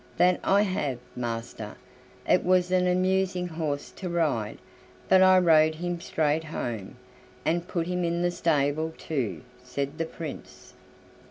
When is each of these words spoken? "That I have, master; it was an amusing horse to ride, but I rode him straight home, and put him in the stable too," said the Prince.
"That 0.17 0.39
I 0.43 0.63
have, 0.63 0.97
master; 1.15 1.75
it 2.27 2.43
was 2.43 2.71
an 2.71 2.87
amusing 2.87 3.47
horse 3.47 3.91
to 3.97 4.09
ride, 4.09 4.57
but 5.07 5.21
I 5.21 5.37
rode 5.37 5.75
him 5.75 6.01
straight 6.01 6.45
home, 6.45 6.95
and 7.45 7.67
put 7.67 7.85
him 7.85 8.03
in 8.03 8.23
the 8.23 8.31
stable 8.31 8.95
too," 8.97 9.43
said 9.63 9.99
the 9.99 10.05
Prince. 10.05 10.73